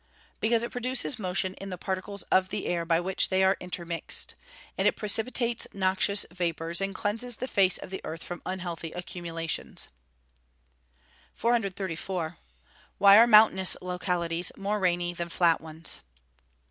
_Because 0.39 0.63
it 0.63 0.71
produces 0.71 1.19
motion 1.19 1.53
in 1.61 1.69
the 1.69 1.77
particles 1.77 2.23
of 2.31 2.49
the 2.49 2.65
air, 2.65 2.85
by 2.85 2.99
which 2.99 3.29
they 3.29 3.43
are 3.43 3.55
intermixed. 3.59 4.33
And 4.75 4.87
it 4.87 4.95
precipitates 4.95 5.67
noxious 5.75 6.25
vapours, 6.31 6.81
and 6.81 6.95
cleanses 6.95 7.37
the 7.37 7.47
face 7.47 7.77
of 7.77 7.91
the 7.91 8.01
earth 8.03 8.23
from 8.23 8.41
unhealthy 8.43 8.91
accumulations. 8.93 9.89
434. 11.35 12.39
_Why 12.99 13.17
are 13.19 13.27
mountainous 13.27 13.77
localities 13.79 14.51
more 14.57 14.79
rainy 14.79 15.13
than 15.13 15.29
flat 15.29 15.61
ones? 15.61 16.01